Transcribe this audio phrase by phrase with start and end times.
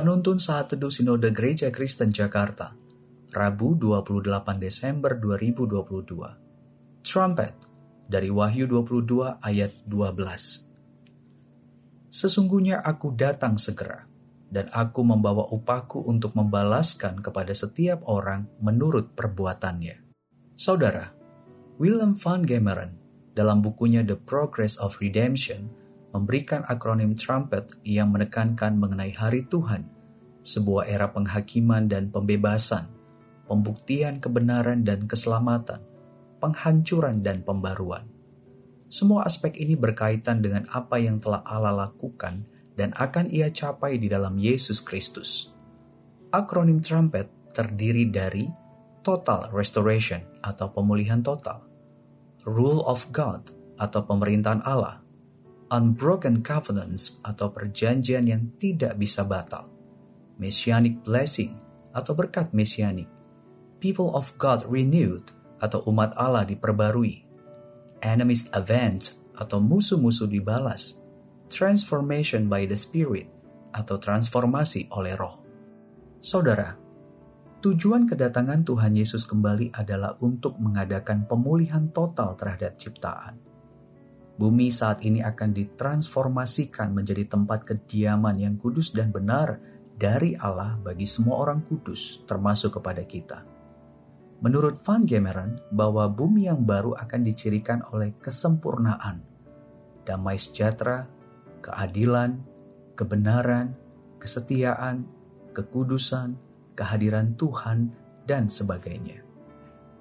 [0.00, 2.72] Penuntun Saat Teduh Sinode Gereja Kristen Jakarta,
[3.36, 7.04] Rabu 28 Desember 2022.
[7.04, 7.52] Trumpet
[8.08, 12.08] dari Wahyu 22 ayat 12.
[12.08, 14.08] Sesungguhnya aku datang segera,
[14.48, 20.00] dan aku membawa upahku untuk membalaskan kepada setiap orang menurut perbuatannya.
[20.56, 21.12] Saudara,
[21.76, 22.96] Willem van Gemeren
[23.36, 25.68] dalam bukunya The Progress of Redemption
[26.10, 29.86] memberikan akronim trumpet yang menekankan mengenai hari Tuhan,
[30.42, 32.90] sebuah era penghakiman dan pembebasan,
[33.46, 35.82] pembuktian kebenaran dan keselamatan,
[36.42, 38.06] penghancuran dan pembaruan.
[38.90, 42.42] Semua aspek ini berkaitan dengan apa yang telah Allah lakukan
[42.74, 45.54] dan akan ia capai di dalam Yesus Kristus.
[46.34, 48.46] Akronim trumpet terdiri dari
[49.06, 51.62] total restoration atau pemulihan total,
[52.46, 55.02] rule of God atau pemerintahan Allah,
[55.70, 59.70] unbroken covenants atau perjanjian yang tidak bisa batal,
[60.42, 61.54] messianic blessing
[61.94, 63.06] atau berkat mesianik,
[63.78, 65.30] people of God renewed
[65.62, 67.22] atau umat Allah diperbarui,
[68.02, 71.06] enemies avenged atau musuh-musuh dibalas,
[71.46, 73.30] transformation by the Spirit
[73.70, 75.38] atau transformasi oleh roh.
[76.18, 76.74] Saudara,
[77.62, 83.49] tujuan kedatangan Tuhan Yesus kembali adalah untuk mengadakan pemulihan total terhadap ciptaan
[84.40, 89.60] Bumi saat ini akan ditransformasikan menjadi tempat kediaman yang kudus dan benar
[90.00, 93.44] dari Allah bagi semua orang kudus, termasuk kepada kita.
[94.40, 99.20] Menurut Van Gemeren, bahwa bumi yang baru akan dicirikan oleh kesempurnaan,
[100.08, 101.04] damai sejahtera,
[101.60, 102.40] keadilan,
[102.96, 103.76] kebenaran,
[104.16, 105.04] kesetiaan,
[105.52, 106.40] kekudusan,
[106.72, 107.92] kehadiran Tuhan,
[108.24, 109.29] dan sebagainya.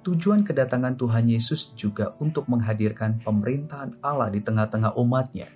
[0.00, 5.52] Tujuan kedatangan Tuhan Yesus juga untuk menghadirkan pemerintahan Allah di tengah-tengah umatnya.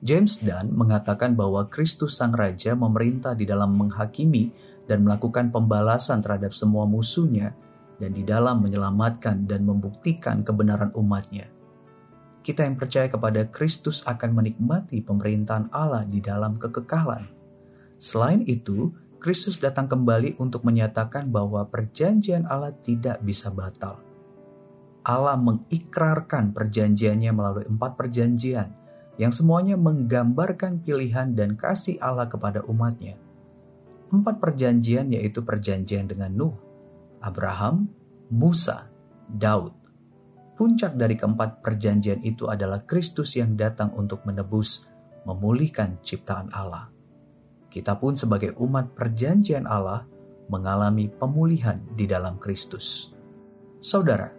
[0.00, 4.48] James Dunn mengatakan bahwa Kristus Sang Raja memerintah di dalam menghakimi
[4.88, 7.52] dan melakukan pembalasan terhadap semua musuhnya
[8.00, 11.52] dan di dalam menyelamatkan dan membuktikan kebenaran umatnya.
[12.40, 17.28] Kita yang percaya kepada Kristus akan menikmati pemerintahan Allah di dalam kekekalan.
[18.00, 18.92] Selain itu,
[19.26, 23.98] Kristus datang kembali untuk menyatakan bahwa perjanjian Allah tidak bisa batal.
[25.02, 28.70] Allah mengikrarkan perjanjiannya melalui empat perjanjian
[29.18, 33.18] yang semuanya menggambarkan pilihan dan kasih Allah kepada umatnya.
[34.14, 36.54] Empat perjanjian yaitu perjanjian dengan Nuh,
[37.18, 37.90] Abraham,
[38.30, 38.86] Musa,
[39.26, 39.74] Daud.
[40.54, 44.86] Puncak dari keempat perjanjian itu adalah Kristus yang datang untuk menebus,
[45.26, 46.94] memulihkan ciptaan Allah
[47.70, 50.06] kita pun sebagai umat perjanjian Allah
[50.48, 53.12] mengalami pemulihan di dalam Kristus.
[53.82, 54.30] Saudara,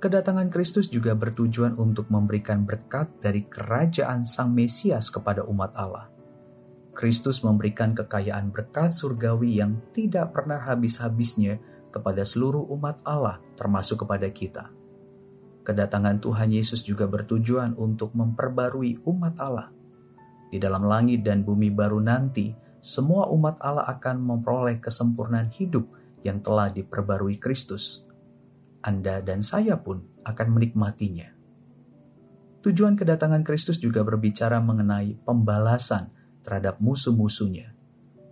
[0.00, 6.08] kedatangan Kristus juga bertujuan untuk memberikan berkat dari kerajaan Sang Mesias kepada umat Allah.
[6.92, 11.56] Kristus memberikan kekayaan berkat surgawi yang tidak pernah habis-habisnya
[11.88, 14.68] kepada seluruh umat Allah, termasuk kepada kita.
[15.62, 19.70] Kedatangan Tuhan Yesus juga bertujuan untuk memperbarui umat Allah.
[20.52, 22.52] Di dalam langit dan bumi baru nanti,
[22.84, 25.88] semua umat Allah akan memperoleh kesempurnaan hidup
[26.20, 28.04] yang telah diperbarui Kristus.
[28.84, 31.32] Anda dan saya pun akan menikmatinya.
[32.60, 36.12] Tujuan kedatangan Kristus juga berbicara mengenai pembalasan
[36.44, 37.72] terhadap musuh-musuhnya.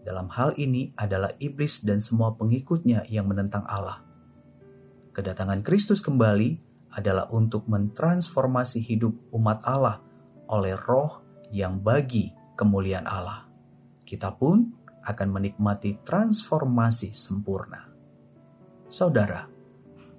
[0.04, 4.04] Dalam hal ini adalah iblis dan semua pengikutnya yang menentang Allah.
[5.16, 6.60] Kedatangan Kristus kembali
[6.94, 10.02] adalah untuk mentransformasi hidup umat Allah
[10.50, 13.50] oleh roh yang bagi kemuliaan Allah
[14.10, 14.74] kita pun
[15.06, 17.86] akan menikmati transformasi sempurna.
[18.90, 19.46] Saudara,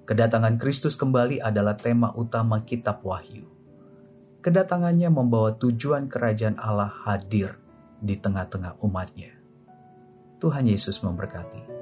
[0.08, 3.44] kedatangan Kristus kembali adalah tema utama Kitab Wahyu.
[4.40, 7.60] Kedatangannya membawa tujuan kerajaan Allah hadir
[8.00, 9.36] di tengah-tengah umatnya.
[10.40, 11.81] Tuhan Yesus memberkati.